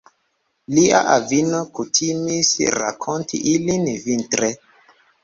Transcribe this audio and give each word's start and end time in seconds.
Lia 0.75 1.01
avino 1.15 1.59
kutimis 1.79 2.49
rakonti 2.77 3.41
ilin 3.53 3.87
vintre. 4.07 4.51